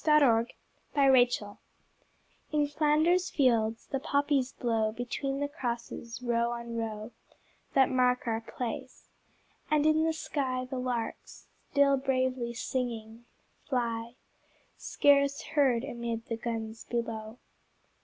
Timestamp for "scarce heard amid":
14.75-16.25